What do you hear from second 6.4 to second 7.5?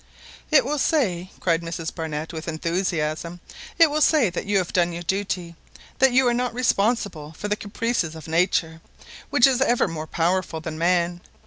responsible for